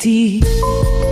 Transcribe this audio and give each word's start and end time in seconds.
Deep. 0.00 1.09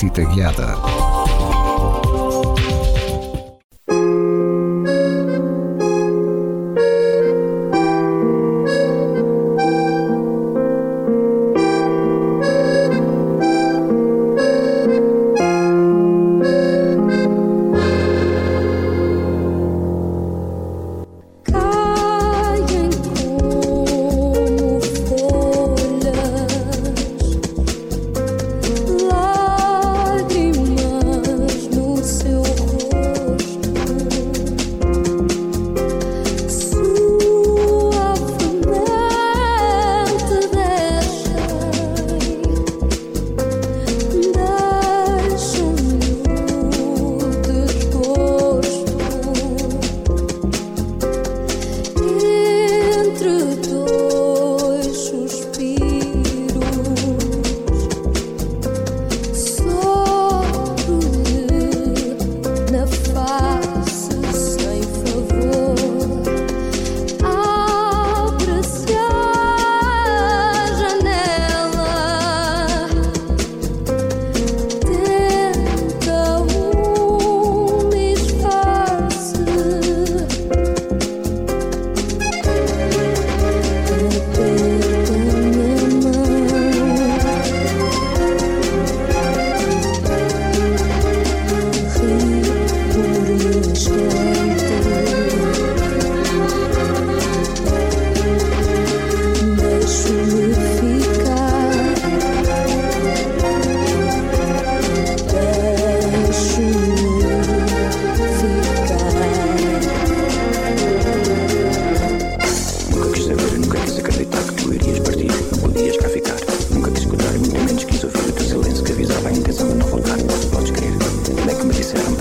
visita 0.00 0.24
guiada. 0.24 0.89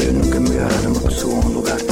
Eu 0.06 0.14
nunca 0.14 0.40
me 0.40 0.58
era 0.58 0.90
uma 0.90 1.02
pessoa 1.02 1.36
ou 1.36 1.46
um 1.46 1.54
lugar. 1.54 1.89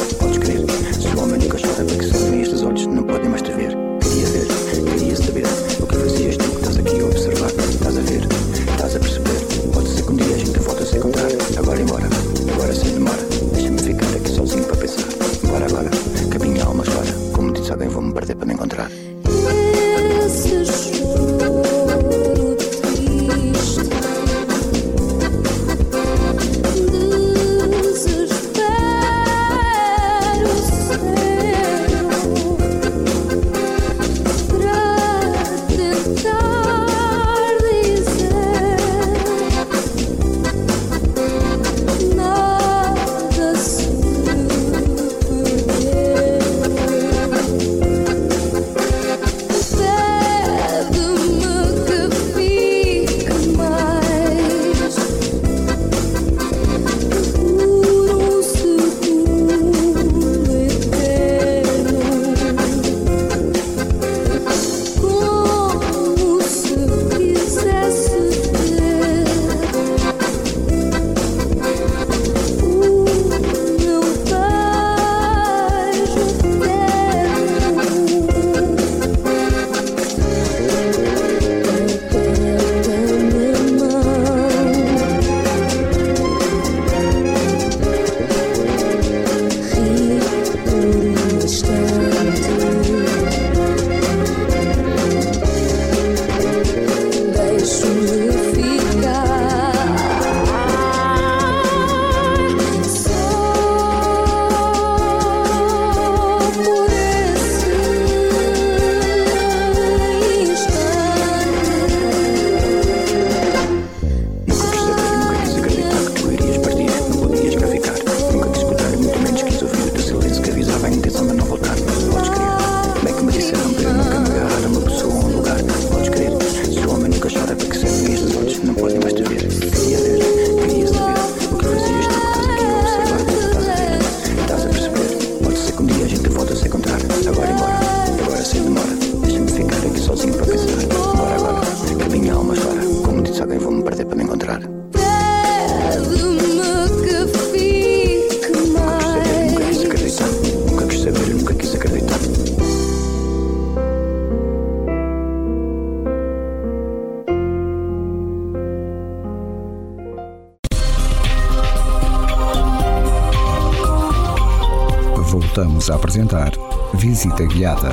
Visita 167.17 167.45
Guiada. 167.47 167.89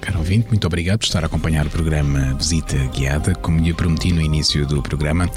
Caro 0.00 0.18
ouvinte, 0.20 0.48
muito 0.48 0.66
obrigado 0.66 1.00
por 1.00 1.04
estar 1.04 1.22
a 1.22 1.26
acompanhar 1.26 1.66
o 1.66 1.70
programa 1.70 2.32
Visita 2.32 2.78
Guiada. 2.94 3.34
Como 3.34 3.60
lhe 3.60 3.74
prometi 3.74 4.10
no 4.10 4.22
início 4.22 4.66
do 4.66 4.82
programa, 4.82 5.30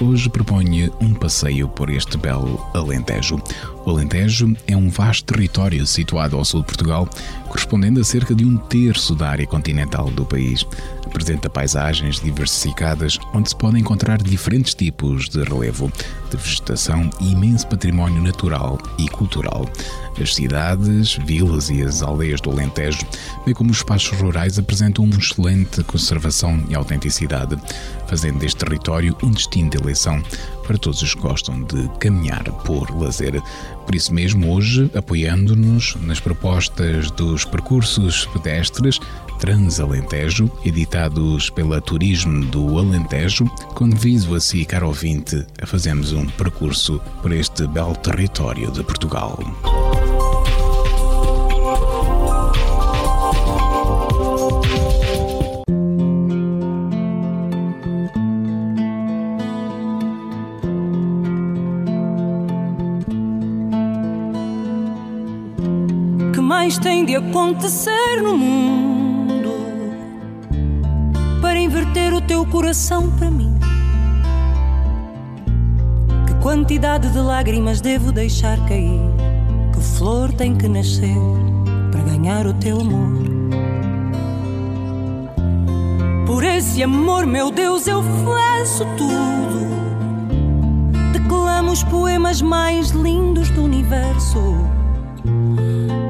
hoje 0.00 0.28
proponho 0.28 0.92
um 1.00 1.14
passeio 1.14 1.68
por 1.68 1.90
este 1.90 2.18
belo 2.18 2.60
Alentejo. 2.74 3.40
O 3.84 3.90
Alentejo 3.90 4.52
é 4.66 4.76
um 4.76 4.88
vasto 4.88 5.32
território 5.32 5.86
situado 5.86 6.36
ao 6.36 6.44
sul 6.44 6.62
de 6.62 6.66
Portugal, 6.66 7.08
correspondendo 7.46 8.00
a 8.00 8.04
cerca 8.04 8.34
de 8.34 8.44
um 8.44 8.56
terço 8.56 9.14
da 9.14 9.28
área 9.28 9.46
continental 9.46 10.10
do 10.10 10.26
país. 10.26 10.66
Apresenta 11.16 11.48
paisagens 11.48 12.20
diversificadas, 12.20 13.18
onde 13.32 13.48
se 13.48 13.56
podem 13.56 13.80
encontrar 13.80 14.18
diferentes 14.18 14.74
tipos 14.74 15.30
de 15.30 15.42
relevo, 15.42 15.90
de 16.30 16.36
vegetação 16.36 17.08
e 17.18 17.32
imenso 17.32 17.66
património 17.68 18.22
natural 18.22 18.78
e 18.98 19.08
cultural. 19.08 19.66
As 20.20 20.34
cidades, 20.34 21.14
vilas 21.24 21.70
e 21.70 21.82
as 21.82 22.02
aldeias 22.02 22.42
do 22.42 22.50
Alentejo, 22.50 23.06
bem 23.46 23.54
como 23.54 23.70
os 23.70 23.78
espaços 23.78 24.18
rurais, 24.20 24.58
apresentam 24.58 25.06
uma 25.06 25.16
excelente 25.16 25.82
conservação 25.84 26.62
e 26.68 26.74
autenticidade, 26.74 27.56
fazendo 28.06 28.38
deste 28.38 28.58
território 28.58 29.16
um 29.22 29.30
destino 29.30 29.70
de 29.70 29.78
eleição 29.78 30.22
para 30.66 30.76
todos 30.76 31.00
os 31.00 31.14
que 31.14 31.20
gostam 31.20 31.62
de 31.62 31.88
caminhar 31.98 32.44
por 32.64 32.90
lazer. 32.90 33.40
Por 33.86 33.94
isso 33.94 34.12
mesmo, 34.12 34.52
hoje, 34.52 34.90
apoiando-nos 34.94 35.96
nas 36.02 36.20
propostas 36.20 37.10
dos 37.12 37.44
percursos 37.44 38.26
pedestres 38.26 39.00
Transalentejo, 39.38 40.50
editados 40.64 41.50
pela 41.50 41.80
Turismo 41.80 42.44
do 42.46 42.78
Alentejo, 42.78 43.44
convido 43.74 44.34
a 44.34 44.40
si, 44.40 44.64
caro 44.64 44.88
ouvinte, 44.88 45.46
a 45.60 45.66
fazermos 45.66 46.12
um 46.12 46.26
percurso 46.26 47.00
por 47.22 47.32
este 47.32 47.66
belo 47.66 47.94
território 47.96 48.70
de 48.70 48.82
Portugal. 48.82 49.38
mais 66.66 66.78
tem 66.78 67.04
de 67.04 67.14
acontecer 67.14 68.22
no 68.22 68.36
mundo 68.36 68.85
para 71.76 71.82
inverter 71.82 72.14
o 72.14 72.20
teu 72.22 72.46
coração 72.46 73.10
para 73.10 73.30
mim? 73.30 73.54
Que 76.26 76.34
quantidade 76.36 77.10
de 77.10 77.18
lágrimas 77.18 77.80
devo 77.82 78.12
deixar 78.12 78.58
cair? 78.66 79.00
Que 79.74 79.80
flor 79.80 80.32
tem 80.32 80.54
que 80.54 80.68
nascer 80.68 81.16
para 81.90 82.02
ganhar 82.02 82.46
o 82.46 82.54
teu 82.54 82.80
amor? 82.80 83.26
Por 86.26 86.44
esse 86.44 86.82
amor, 86.82 87.26
meu 87.26 87.50
Deus, 87.50 87.86
eu 87.86 88.02
faço 88.02 88.84
tudo. 88.96 89.66
Declamo 91.12 91.72
os 91.72 91.82
poemas 91.84 92.40
mais 92.40 92.90
lindos 92.90 93.50
do 93.50 93.64
universo 93.64 94.38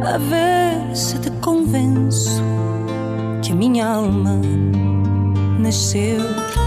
a 0.06 0.18
ver 0.18 0.96
se 0.96 1.18
te 1.18 1.30
convenço 1.40 2.40
que 3.42 3.52
a 3.52 3.54
minha 3.56 3.86
alma 3.86 4.40
nasceu 5.66 6.18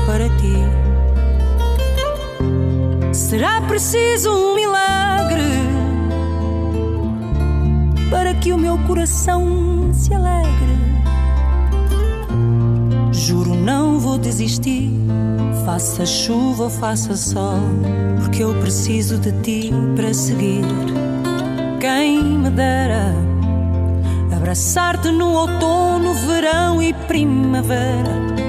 para 0.06 0.28
ti. 0.28 0.54
Será 3.14 3.62
preciso 3.62 4.30
um 4.30 4.56
milagre 4.56 5.42
para 8.10 8.34
que 8.34 8.52
o 8.52 8.58
meu 8.58 8.78
coração 8.80 9.90
se 9.94 10.14
alegre. 10.14 10.78
Juro, 13.14 13.56
não 13.56 14.00
vou 14.00 14.18
desistir, 14.18 14.92
faça 15.66 16.06
chuva 16.06 16.66
ou 16.66 16.70
faça 16.70 17.16
sol, 17.16 17.60
porque 18.20 18.44
eu 18.44 18.54
preciso 18.56 19.18
de 19.18 19.32
ti 19.44 19.72
para 19.96 20.14
seguir. 20.14 20.66
Quem 21.80 22.22
me 22.22 22.50
dera 22.50 23.16
abraçar-te 24.36 25.10
no 25.10 25.32
outono, 25.32 26.14
verão 26.16 26.82
e 26.82 26.94
primavera. 26.94 28.49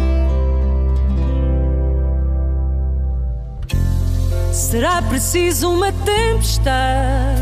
Será 4.61 5.01
preciso 5.01 5.69
uma 5.69 5.91
tempestade 5.91 7.41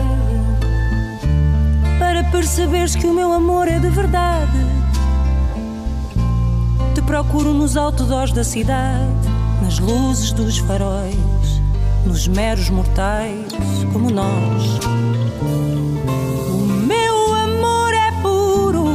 Para 2.00 2.24
perceberes 2.26 2.96
que 2.96 3.06
o 3.06 3.14
meu 3.14 3.32
amor 3.32 3.68
é 3.68 3.78
de 3.78 3.90
verdade 3.90 4.58
Te 6.96 7.02
procuro 7.02 7.54
nos 7.54 7.78
outdoors 7.78 8.32
da 8.32 8.44
cidade 8.44 9.30
Nas 9.62 9.80
luzes 9.80 10.32
dos 10.32 10.58
faróis 10.58 11.60
nos 12.06 12.28
meros 12.28 12.70
mortais 12.70 13.46
como 13.92 14.10
nós. 14.10 14.80
O 16.50 16.58
meu 16.88 17.34
amor 17.36 17.94
é 17.94 18.12
puro, 18.22 18.86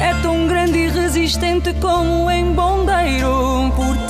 é 0.00 0.14
tão 0.22 0.46
grande 0.46 0.78
e 0.78 0.88
resistente 0.88 1.74
como 1.74 2.30
em 2.30 2.52
bondeiro. 2.52 3.70
Por 3.76 4.05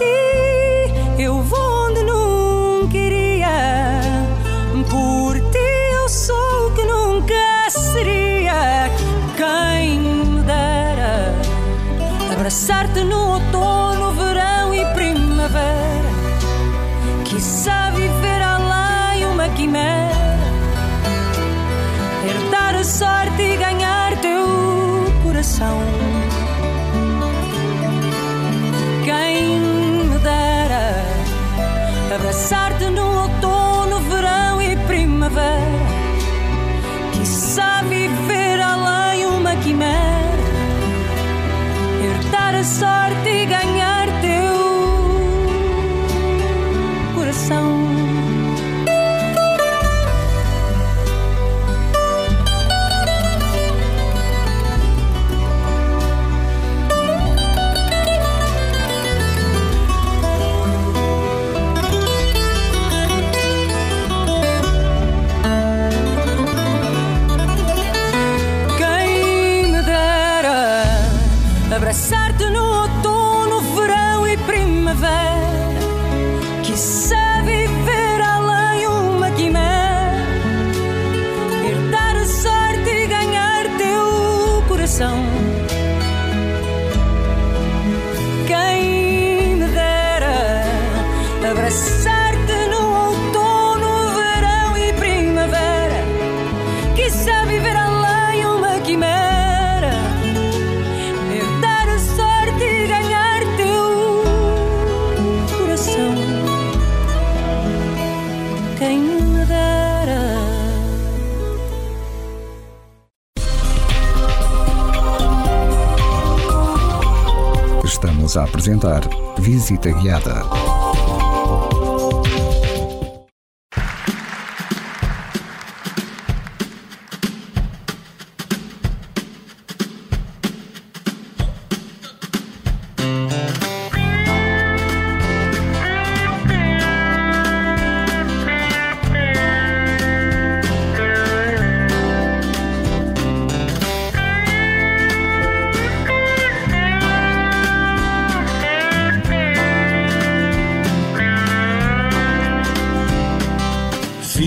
Visita 119.66 119.90
Guiada. 119.90 120.45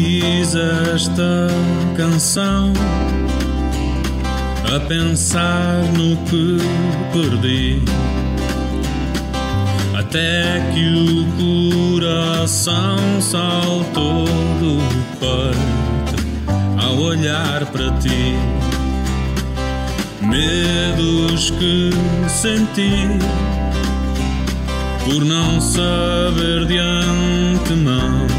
Fiz 0.02 0.56
esta 0.56 1.50
canção 1.98 2.72
a 4.74 4.80
pensar 4.80 5.84
no 5.94 6.16
que 6.24 6.58
perdi. 7.12 7.82
Até 9.94 10.72
que 10.74 10.88
o 10.88 12.00
coração 12.00 12.98
saltou 13.20 14.24
do 14.24 14.80
peito 15.20 16.24
ao 16.82 16.96
olhar 16.96 17.66
para 17.66 17.92
ti. 17.98 18.38
Medos 20.22 21.52
que 21.52 21.90
senti 22.30 23.20
por 25.04 25.26
não 25.26 25.60
saber 25.60 26.66
de 26.68 26.78
antemão 26.78 28.39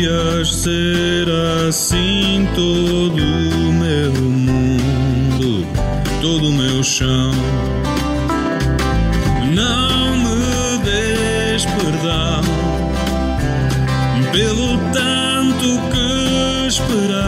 que 0.00 0.06
ias 0.06 0.54
ser 0.54 1.28
assim 1.68 2.48
todo 2.54 3.20
o 3.20 3.72
meu 3.72 4.12
mundo, 4.12 5.66
todo 6.22 6.48
o 6.48 6.52
meu 6.52 6.82
chão. 6.82 7.32
Não 9.54 10.16
me 10.16 10.78
des 10.84 11.64
perdão 11.66 12.40
pelo 14.32 14.78
tanto 14.92 15.80
que 15.90 16.66
esperei. 16.68 17.19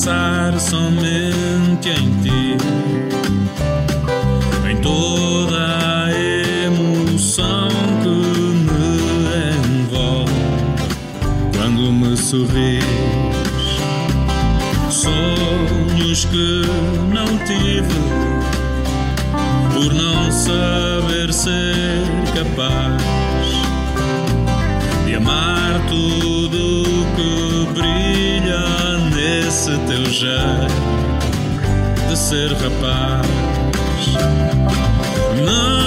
Pensar 0.00 0.58
somente 0.58 1.90
em 1.90 2.10
ti, 2.22 2.56
em 4.70 4.76
toda 4.78 6.06
a 6.06 6.10
emoção 6.64 7.68
que 8.02 8.08
me 8.08 9.82
envolve 9.82 10.32
quando 11.54 11.92
me 11.92 12.16
sorris. 12.16 12.82
Sonhos 14.88 16.24
que 16.24 16.62
não 17.12 17.26
tive 17.44 18.00
por 19.74 19.92
não 19.92 20.32
saber 20.32 21.30
ser 21.30 22.06
capaz 22.34 23.02
de 25.04 25.14
amar 25.14 25.78
tudo 25.90 26.29
jeito 30.20 32.10
de 32.10 32.16
ser 32.18 32.52
rapaz. 32.52 33.26
Não 35.42 35.79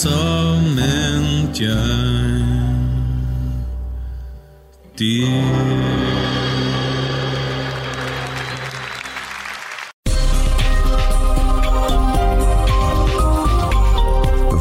somente 0.00 1.64
em 1.64 1.74
ti. 4.96 5.26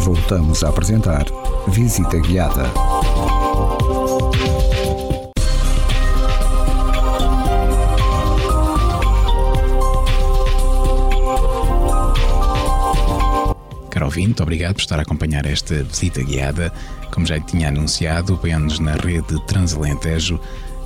voltamos 0.06 0.64
a 0.64 0.70
apresentar 0.70 1.26
Visita 1.68 2.18
Guiada. 2.18 2.99
Ouvinte, 14.10 14.42
obrigado 14.42 14.74
por 14.74 14.82
estar 14.82 14.98
a 14.98 15.04
acompanhar 15.04 15.46
esta 15.46 15.84
visita 15.84 16.24
guiada. 16.24 16.74
Como 17.12 17.28
já 17.28 17.40
tinha 17.40 17.68
anunciado, 17.68 18.34
apoiando-nos 18.34 18.80
na 18.80 18.96
rede 18.96 19.40
Transalentejo, 19.46 20.40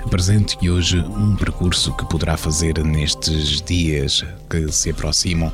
apresento-lhe 0.04 0.70
hoje 0.70 1.00
um 1.00 1.34
percurso 1.38 1.96
que 1.96 2.06
poderá 2.06 2.36
fazer 2.36 2.84
nestes 2.84 3.62
dias 3.62 4.26
que 4.50 4.70
se 4.74 4.90
aproximam. 4.90 5.54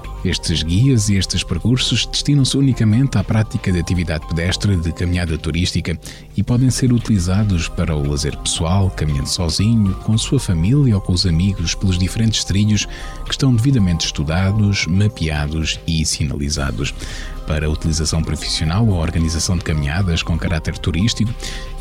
Estes 0.23 0.61
guias 0.61 1.09
e 1.09 1.15
estes 1.15 1.43
percursos 1.43 2.05
destinam-se 2.05 2.55
unicamente 2.55 3.17
à 3.17 3.23
prática 3.23 3.71
de 3.71 3.79
atividade 3.79 4.27
pedestre 4.27 4.75
de 4.75 4.91
caminhada 4.91 5.35
turística 5.35 5.97
e 6.37 6.43
podem 6.43 6.69
ser 6.69 6.93
utilizados 6.93 7.67
para 7.67 7.95
o 7.95 8.07
lazer 8.07 8.37
pessoal, 8.37 8.91
caminhando 8.91 9.27
sozinho, 9.27 9.95
com 10.03 10.15
sua 10.19 10.39
família 10.39 10.93
ou 10.93 11.01
com 11.01 11.13
os 11.13 11.25
amigos 11.25 11.73
pelos 11.73 11.97
diferentes 11.97 12.43
trilhos 12.43 12.85
que 13.25 13.31
estão 13.31 13.55
devidamente 13.55 14.05
estudados, 14.05 14.85
mapeados 14.85 15.79
e 15.87 16.05
sinalizados. 16.05 16.93
Para 17.51 17.69
utilização 17.69 18.23
profissional 18.23 18.87
ou 18.87 18.95
organização 18.97 19.57
de 19.57 19.65
caminhadas 19.65 20.23
com 20.23 20.39
caráter 20.39 20.77
turístico, 20.77 21.33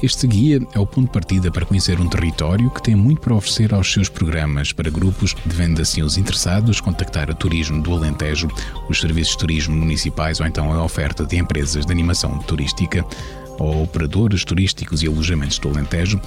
este 0.02 0.26
guia 0.26 0.58
é 0.74 0.80
o 0.80 0.84
ponto 0.84 1.06
de 1.06 1.12
partida 1.12 1.48
para 1.48 1.64
conhecer 1.64 2.00
um 2.00 2.08
território 2.08 2.68
que 2.72 2.82
tem 2.82 2.96
muito 2.96 3.20
para 3.20 3.36
oferecer 3.36 3.72
aos 3.72 3.92
seus 3.92 4.08
programas. 4.08 4.72
Para 4.72 4.90
grupos, 4.90 5.32
devendo 5.46 5.80
assim 5.80 6.02
os 6.02 6.18
interessados 6.18 6.80
contactar 6.80 7.30
a 7.30 7.34
Turismo 7.34 7.80
do 7.80 7.94
Alentejo, 7.94 8.48
os 8.88 9.00
serviços 9.00 9.34
de 9.34 9.38
turismo 9.38 9.76
municipais 9.76 10.40
ou 10.40 10.46
então 10.48 10.72
a 10.72 10.82
oferta 10.82 11.24
de 11.24 11.36
empresas 11.36 11.86
de 11.86 11.92
animação 11.92 12.36
turística 12.38 13.06
ou 13.56 13.84
operadores 13.84 14.44
turísticos 14.44 15.04
e 15.04 15.06
alojamentos 15.06 15.60
do 15.60 15.68
Alentejo, 15.68 16.20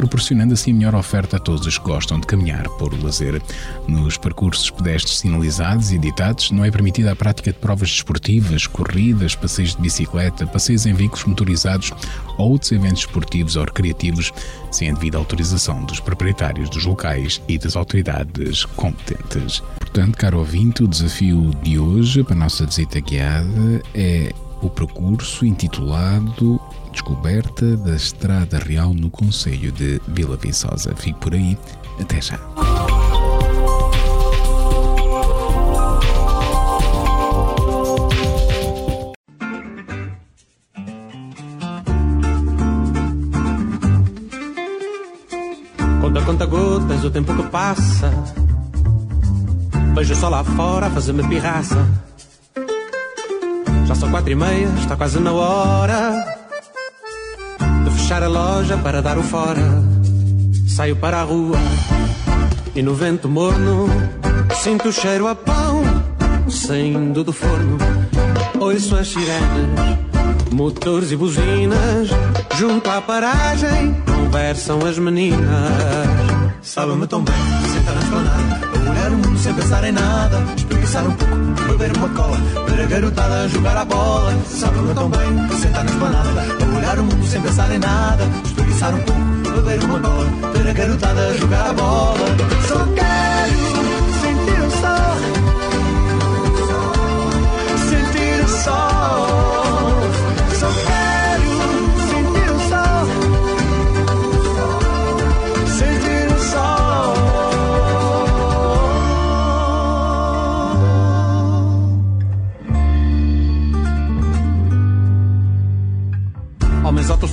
proporcionando 0.00 0.54
assim 0.54 0.72
melhor 0.72 0.94
oferta 0.94 1.36
a 1.36 1.38
todos 1.38 1.66
os 1.66 1.76
que 1.76 1.84
gostam 1.84 2.18
de 2.18 2.26
caminhar 2.26 2.66
por 2.78 2.90
lazer. 3.04 3.42
Nos 3.86 4.16
percursos 4.16 4.70
pedestres 4.70 5.18
sinalizados 5.18 5.92
e 5.92 5.96
editados, 5.96 6.50
não 6.50 6.64
é 6.64 6.70
permitida 6.70 7.12
a 7.12 7.16
prática 7.16 7.52
de 7.52 7.58
provas 7.58 7.90
desportivas, 7.90 8.66
corridas, 8.66 9.34
passeios 9.34 9.76
de 9.76 9.82
bicicleta, 9.82 10.46
passeios 10.46 10.86
em 10.86 10.94
veículos 10.94 11.26
motorizados 11.26 11.92
ou 12.38 12.52
outros 12.52 12.72
eventos 12.72 13.00
esportivos 13.00 13.56
ou 13.56 13.64
recreativos, 13.64 14.32
sem 14.70 14.88
a 14.88 14.94
devida 14.94 15.18
autorização 15.18 15.84
dos 15.84 16.00
proprietários 16.00 16.70
dos 16.70 16.86
locais 16.86 17.42
e 17.46 17.58
das 17.58 17.76
autoridades 17.76 18.64
competentes. 18.64 19.62
Portanto, 19.80 20.16
caro 20.16 20.38
ouvinte, 20.38 20.82
o 20.82 20.88
desafio 20.88 21.50
de 21.62 21.78
hoje 21.78 22.24
para 22.24 22.34
a 22.34 22.38
nossa 22.38 22.64
visita 22.64 23.00
guiada 23.00 23.82
é 23.94 24.32
o 24.62 24.70
percurso 24.70 25.44
intitulado 25.44 26.58
Descoberta 26.92 27.76
da 27.76 27.94
Estrada 27.94 28.58
Real 28.58 28.92
no 28.92 29.10
Conselho 29.10 29.70
de 29.72 30.00
Vila 30.08 30.36
Viçosa. 30.36 30.94
Fique 30.96 31.18
por 31.18 31.34
aí, 31.34 31.56
até 32.00 32.20
já. 32.20 32.38
Conta, 46.00 46.22
conta 46.22 46.46
gotas, 46.46 47.04
o 47.04 47.10
tempo 47.10 47.34
que 47.34 47.42
passa. 47.50 48.10
Vejo 49.94 50.14
só 50.16 50.28
lá 50.28 50.42
fora 50.42 50.90
fazer-me 50.90 51.26
pirraça. 51.28 51.86
Já 53.86 53.94
são 53.94 54.10
quatro 54.10 54.30
e 54.30 54.34
meia, 54.34 54.68
está 54.78 54.96
quase 54.96 55.18
na 55.18 55.32
hora 55.32 56.29
fechar 58.10 58.24
a 58.24 58.28
loja 58.28 58.76
para 58.78 59.00
dar 59.00 59.18
o 59.18 59.22
fora. 59.22 59.62
Saio 60.66 60.96
para 60.96 61.20
a 61.20 61.22
rua 61.22 61.56
e 62.74 62.82
no 62.82 62.92
vento 62.92 63.28
morno 63.28 63.86
sinto 64.52 64.88
o 64.88 64.92
cheiro 64.92 65.28
a 65.28 65.34
pão 65.36 65.84
saindo 66.48 67.22
do 67.22 67.32
forno. 67.32 67.78
Ouço 68.58 68.96
as 68.96 69.06
sirenes, 69.06 69.98
motores 70.50 71.12
e 71.12 71.16
buzinas. 71.16 72.08
Junto 72.58 72.90
à 72.90 73.00
paragem 73.00 73.94
conversam 74.04 74.84
as 74.84 74.98
meninas. 74.98 75.38
Sabe-me 76.62 77.06
tão 77.06 77.22
bem, 77.22 77.34
sentar 77.72 77.94
na 77.94 78.00
esplanada, 78.00 78.66
a 78.66 78.90
olhar 78.90 79.12
o 79.12 79.16
mundo 79.18 79.38
sem 79.38 79.54
pensar 79.54 79.84
em 79.84 79.92
nada, 79.92 80.36
espreguiçar 80.90 81.06
um 81.06 81.12
pouco, 81.12 81.36
beber 81.68 81.96
uma 81.96 82.08
cola, 82.08 82.36
ver 82.68 82.82
a 82.82 82.86
garotada 82.86 83.48
jogar 83.48 83.76
a 83.76 83.84
bola. 83.84 84.34
Sabe-me 84.44 84.94
tão 84.94 85.08
bem, 85.08 85.58
sentar 85.60 85.84
na 85.84 85.90
esplanada, 85.90 86.40
a 86.40 86.76
olhar 86.76 86.98
o 86.98 87.04
mundo 87.04 87.26
sem 87.26 87.40
pensar 87.40 87.72
em 87.72 87.78
nada, 87.78 88.24
espreguiçar 88.44 88.94
um 88.94 89.02
pouco, 89.02 89.20
beber 89.54 89.84
uma 89.84 90.00
cola, 90.00 90.26
ver 90.52 90.68
a 90.68 90.72
garotada 90.72 91.34
jogar 91.38 91.70
a 91.70 91.72
bola. 91.72 92.26
Só 92.66 92.86
quero 92.96 93.60
sentir 94.20 94.60
o 94.60 94.70
sol, 94.80 95.16
sentir 97.88 98.44
o 98.44 98.48
sol. 98.48 99.49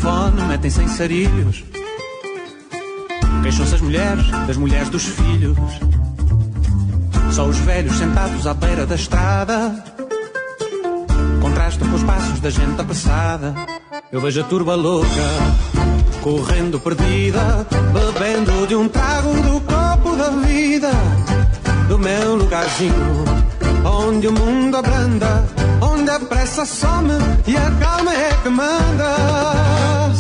Telefone 0.08 0.42
metem-se 0.44 0.82
em 0.82 0.88
sarilhos. 0.88 1.66
Queixam-se 3.44 3.76
as 3.76 3.82
mulheres 3.82 4.26
das 4.48 4.56
mulheres 4.56 4.88
dos 4.88 5.04
filhos. 5.04 5.58
Só 7.34 7.44
os 7.44 7.58
velhos 7.58 7.94
sentados 7.98 8.48
à 8.48 8.54
beira 8.54 8.86
da 8.86 8.96
estrada 8.96 9.84
contrastam 11.42 11.90
com 11.90 11.96
os 11.96 12.04
passos 12.04 12.40
da 12.40 12.50
gente 12.50 12.80
apressada. 12.80 13.54
Eu 14.10 14.22
vejo 14.22 14.40
a 14.40 14.44
turba 14.46 14.76
louca, 14.76 15.10
correndo 16.22 16.80
perdida, 16.80 17.68
bebendo 17.92 18.66
de 18.66 18.76
um 18.76 18.88
trago 18.88 19.34
do 19.34 19.60
copo 19.60 20.16
da 20.16 20.30
vida, 20.30 20.90
do 21.90 22.00
meu 22.00 22.36
lugarzinho, 22.38 23.26
onde 23.84 24.30
o 24.30 24.32
mundo 24.32 24.78
abranda, 24.78 25.46
onde 25.82 26.10
a 26.10 26.20
pressa 26.22 26.66
some 26.66 27.12
e 27.46 27.58
a 27.58 27.72
calma 27.72 28.14
é 28.14 28.30
que 28.42 28.50
manda. 28.50 29.77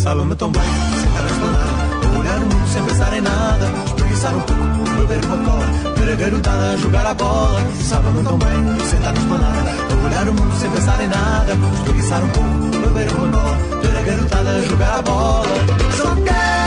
Sabe-me 0.07 0.35
tão 0.37 0.49
bem, 0.49 0.61
sentar 0.63 1.21
na 1.21 1.29
esplanada, 1.29 2.17
olhar 2.17 2.37
o 2.37 2.45
mundo 2.45 2.67
sem 2.71 2.81
pensar 2.81 3.17
em 3.17 3.19
nada, 3.19 3.65
espreguiçar 3.87 4.37
um 4.37 4.39
pouco, 4.39 4.99
beber 5.01 5.25
uma 5.25 5.37
cola, 5.37 5.65
ver 5.97 6.13
a 6.13 6.15
garotada 6.15 6.77
jogar 6.77 7.05
a 7.07 7.13
bola. 7.13 7.61
Sabe-me 7.83 8.23
tão 8.23 8.37
bem, 8.37 8.85
sentar 8.85 9.13
na 9.13 9.19
esplanada, 9.19 9.69
olhar 10.05 10.29
o 10.29 10.33
mundo 10.33 10.55
sem 10.55 10.71
pensar 10.71 11.03
em 11.03 11.07
nada, 11.07 11.53
espreguiçar 11.75 12.23
um 12.23 12.29
pouco, 12.29 12.87
beber 12.87 13.11
uma 13.15 13.31
cola, 13.33 13.81
ver 13.81 13.97
a 13.97 14.01
garotada 14.01 14.61
jogar 14.61 14.97
a 14.97 15.01
bola. 15.01 15.47
Só 15.97 16.15
quero 16.23 16.66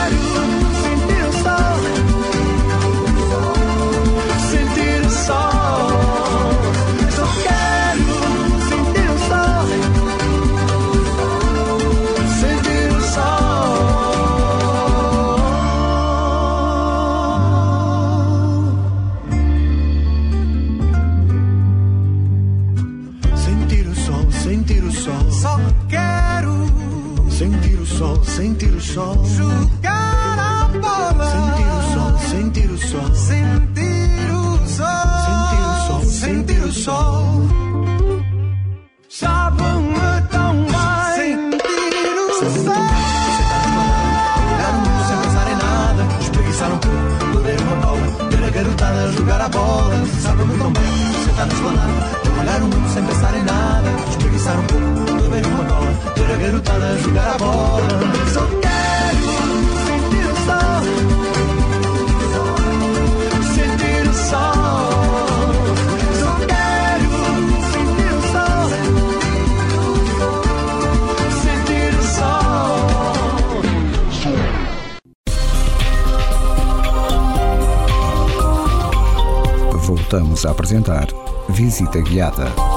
Voltamos 80.10 80.44
a 80.44 80.50
apresentar 80.50 81.06
Visita 81.50 82.00
Guiada. 82.00 82.69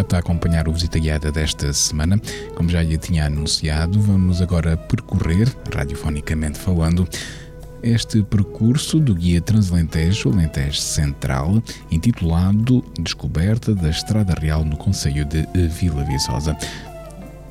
Obrigado 0.00 0.06
por 0.06 0.16
acompanhar 0.16 0.68
o 0.68 0.72
Visita 0.72 0.98
Guiada 0.98 1.30
desta 1.30 1.72
semana. 1.72 2.20
Como 2.54 2.68
já 2.68 2.82
lhe 2.82 2.96
tinha 2.96 3.26
anunciado, 3.26 4.00
vamos 4.00 4.40
agora 4.40 4.76
percorrer, 4.76 5.48
radiofonicamente 5.72 6.58
falando, 6.58 7.06
este 7.82 8.22
percurso 8.22 8.98
do 8.98 9.14
Guia 9.14 9.40
Transalentejo 9.40 10.30
Alentejo 10.30 10.80
Central, 10.80 11.62
intitulado 11.90 12.84
Descoberta 12.98 13.74
da 13.74 13.88
Estrada 13.88 14.34
Real 14.38 14.64
no 14.64 14.76
Conselho 14.76 15.24
de 15.24 15.46
Vila 15.68 16.04
Viçosa. 16.04 16.56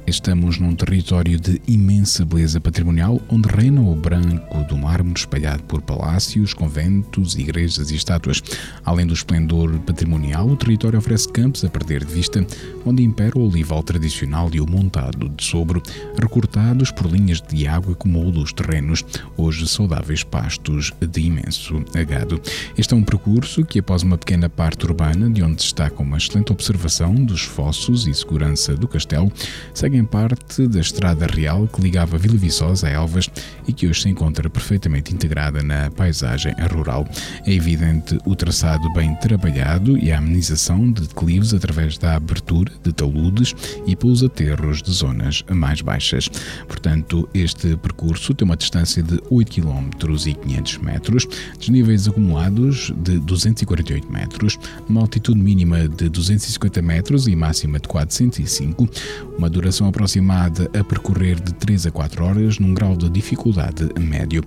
Estamos 0.09 0.57
num 0.57 0.73
território 0.73 1.39
de 1.39 1.61
imensa 1.67 2.25
beleza 2.25 2.59
patrimonial, 2.59 3.21
onde 3.29 3.47
reina 3.47 3.79
o 3.79 3.95
branco 3.95 4.63
do 4.63 4.75
mármore 4.75 5.19
espalhado 5.19 5.61
por 5.63 5.83
palácios, 5.83 6.51
conventos, 6.51 7.35
igrejas 7.35 7.91
e 7.91 7.95
estátuas. 7.95 8.41
Além 8.83 9.05
do 9.05 9.13
esplendor 9.13 9.77
patrimonial, 9.81 10.47
o 10.49 10.57
território 10.57 10.97
oferece 10.97 11.29
campos 11.29 11.63
a 11.63 11.69
perder 11.69 12.03
de 12.03 12.11
vista, 12.11 12.43
onde 12.83 13.03
impera 13.03 13.37
o 13.37 13.47
olival 13.47 13.83
tradicional 13.83 14.49
e 14.51 14.59
o 14.59 14.67
montado 14.67 15.29
de 15.29 15.43
sobro, 15.43 15.79
recortados 16.19 16.89
por 16.89 17.05
linhas 17.05 17.39
de 17.39 17.67
água 17.67 17.95
que 17.95 18.07
moldam 18.07 18.41
os 18.41 18.51
terrenos, 18.51 19.05
hoje 19.37 19.67
saudáveis 19.67 20.23
pastos 20.23 20.91
de 20.99 21.21
imenso 21.21 21.83
agado. 21.95 22.41
Este 22.75 22.95
é 22.95 22.97
um 22.97 23.03
percurso 23.03 23.63
que, 23.63 23.77
após 23.77 24.01
uma 24.01 24.17
pequena 24.17 24.49
parte 24.49 24.87
urbana, 24.87 25.29
de 25.29 25.43
onde 25.43 25.57
destaca 25.57 26.01
uma 26.01 26.17
excelente 26.17 26.51
observação 26.51 27.13
dos 27.13 27.43
fossos 27.43 28.07
e 28.07 28.13
segurança 28.15 28.75
do 28.75 28.87
castelo, 28.87 29.31
segue 29.71 29.98
em 29.99 30.05
parte 30.05 30.65
da 30.67 30.79
estrada 30.79 31.27
real 31.27 31.67
que 31.67 31.81
ligava 31.81 32.17
Vila 32.17 32.37
Viçosa 32.37 32.87
a 32.87 32.89
Elvas 32.89 33.29
e 33.67 33.73
que 33.73 33.87
hoje 33.87 34.03
se 34.03 34.09
encontra 34.09 34.49
perfeitamente 34.49 35.13
integrada 35.13 35.61
na 35.61 35.91
paisagem 35.91 36.55
rural. 36.71 37.07
É 37.45 37.53
evidente 37.53 38.17
o 38.25 38.35
traçado 38.35 38.91
bem 38.93 39.13
trabalhado 39.15 39.97
e 39.97 40.11
a 40.11 40.17
amenização 40.17 40.89
de 40.91 41.01
declives 41.07 41.53
através 41.53 41.97
da 41.97 42.15
abertura 42.15 42.71
de 42.81 42.93
taludes 42.93 43.53
e 43.85 43.95
pelos 43.95 44.23
aterros 44.23 44.81
de 44.81 44.91
zonas 44.91 45.43
mais 45.51 45.81
baixas. 45.81 46.29
Portanto, 46.67 47.27
este 47.33 47.75
percurso 47.75 48.33
tem 48.33 48.45
uma 48.45 48.55
distância 48.55 49.03
de 49.03 49.21
8 49.29 49.51
km 49.51 49.89
e 50.25 50.33
500 50.33 50.77
metros, 50.77 51.27
desníveis 51.59 52.07
acumulados 52.07 52.93
de 52.97 53.19
248 53.19 54.11
metros, 54.11 54.57
uma 54.87 55.01
altitude 55.01 55.39
mínima 55.39 55.87
de 55.87 56.07
250 56.07 56.81
metros 56.81 57.27
e 57.27 57.35
máxima 57.35 57.79
de 57.79 57.87
405, 57.87 58.89
uma 59.37 59.49
duração 59.49 59.88
aproximada 59.89 60.69
a 60.77 60.83
percorrer 60.83 61.39
de 61.39 61.53
3 61.53 61.87
a 61.87 61.91
4 61.91 62.23
horas 62.23 62.59
num 62.59 62.73
grau 62.73 62.95
de 62.95 63.09
dificuldade 63.09 63.89
médio. 63.99 64.43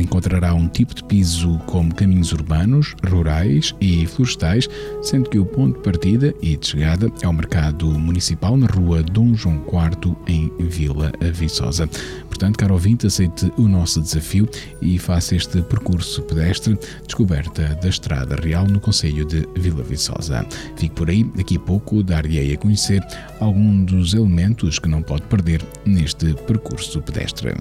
Encontrará 0.00 0.52
um 0.54 0.68
tipo 0.68 0.94
de 0.94 1.04
piso 1.04 1.58
como 1.66 1.94
caminhos 1.94 2.32
urbanos, 2.32 2.94
rurais 3.08 3.74
e 3.80 4.06
florestais, 4.06 4.68
sendo 5.02 5.30
que 5.30 5.38
o 5.38 5.46
ponto 5.46 5.76
de 5.76 5.82
partida 5.82 6.34
e 6.42 6.56
de 6.56 6.66
chegada 6.66 7.10
é 7.22 7.28
o 7.28 7.32
mercado 7.32 7.86
municipal 7.86 8.56
na 8.56 8.66
rua 8.66 9.02
Dom 9.02 9.34
João 9.34 9.62
IV 9.66 10.16
em 10.26 10.50
Vila 10.58 11.12
Viçosa. 11.32 11.88
Portanto, 12.28 12.58
caro 12.58 12.74
ouvinte, 12.74 13.06
aceite 13.06 13.52
o 13.56 13.68
nosso 13.68 14.00
desafio 14.00 14.48
e 14.80 14.98
faça 14.98 15.36
este 15.36 15.60
percurso 15.62 16.22
pedestre 16.22 16.78
descoberta 17.06 17.78
da 17.82 17.88
Estrada 17.88 18.36
Real 18.36 18.66
no 18.66 18.80
Conselho 18.80 19.24
de 19.24 19.46
Vila 19.56 19.82
Viçosa. 19.82 20.46
Fique 20.76 20.94
por 20.94 21.10
aí, 21.10 21.22
daqui 21.36 21.56
a 21.56 21.60
pouco 21.60 22.02
dar-lhe 22.02 22.52
a 22.52 22.56
conhecer 22.56 23.00
algum 23.38 23.84
dos 23.84 24.14
elementos 24.14 24.39
que 24.78 24.88
não 24.88 25.02
pode 25.02 25.22
perder 25.22 25.62
neste 25.84 26.34
percurso 26.46 27.00
pedestre. 27.02 27.54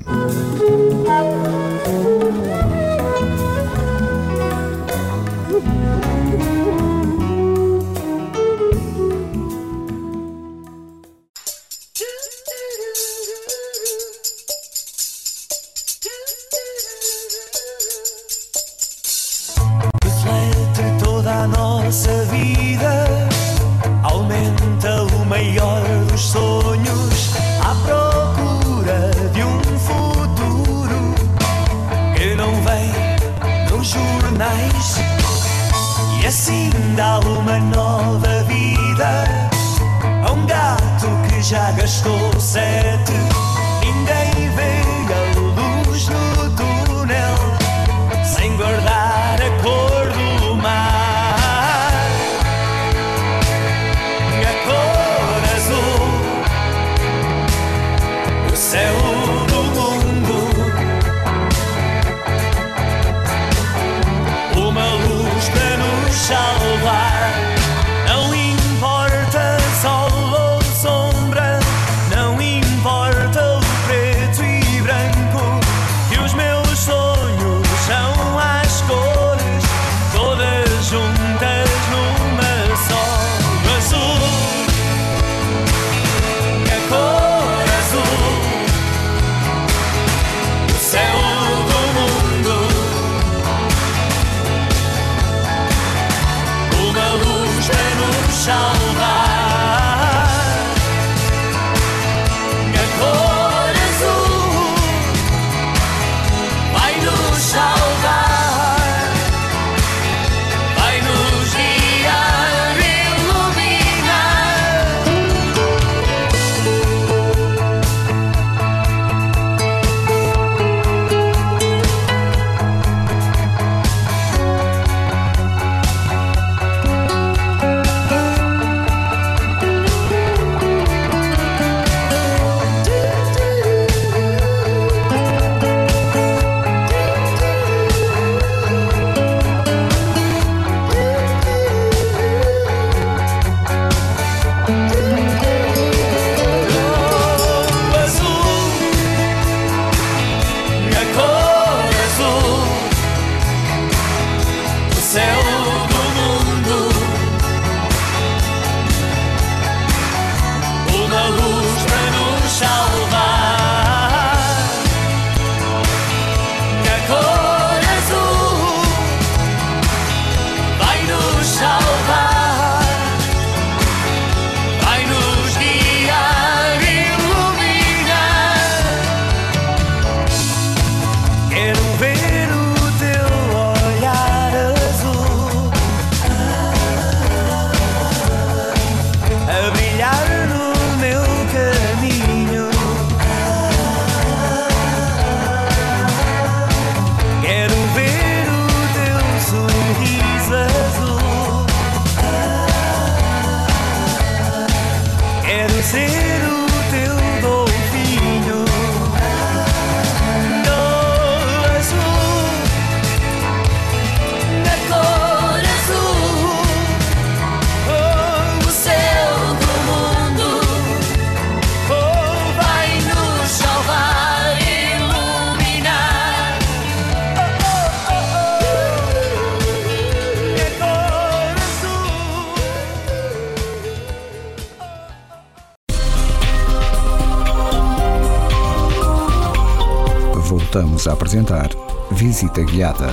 A 241.10 241.14
apresentar 241.14 241.70
Visita 242.12 242.62
Guiada. 242.62 243.08